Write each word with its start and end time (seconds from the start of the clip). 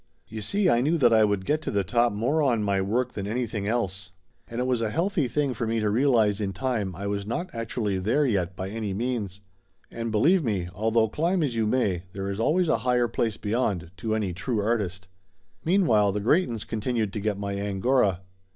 You 0.27 0.41
see, 0.41 0.67
I 0.67 0.81
knew 0.81 0.97
that 0.97 1.13
I 1.13 1.23
would 1.23 1.45
get 1.45 1.61
to 1.61 1.69
the 1.69 1.83
top 1.83 2.11
more 2.11 2.41
on 2.41 2.63
my 2.63 2.81
work 2.81 3.13
than 3.13 3.27
anything 3.27 3.67
else, 3.67 4.09
and 4.47 4.59
it 4.59 4.65
was 4.65 4.81
a 4.81 4.89
healthy 4.89 5.27
thing 5.27 5.53
for 5.53 5.67
me 5.67 5.79
to 5.79 5.91
realize 5.91 6.41
in 6.41 6.53
time 6.53 6.95
I 6.95 7.05
was 7.05 7.23
not 7.27 7.53
actually 7.53 7.99
there 7.99 8.25
yet 8.25 8.55
by 8.55 8.71
any 8.71 8.95
means. 8.95 9.41
And 9.91 10.11
believe 10.11 10.43
me, 10.43 10.67
although 10.73 11.07
climb 11.07 11.43
as 11.43 11.55
you 11.55 11.67
may, 11.67 12.01
there 12.13 12.31
is 12.31 12.39
always 12.39 12.67
a 12.67 12.79
higher 12.79 13.07
place 13.07 13.37
beyond, 13.37 13.91
to 13.97 14.15
any 14.15 14.33
true 14.33 14.59
artist. 14.59 15.07
Meanwhile 15.63 16.13
the 16.13 16.19
Greytons 16.19 16.63
continued 16.67 17.13
to 17.13 17.19
get 17.19 17.37
my 17.37 17.53
angora. 17.59 18.21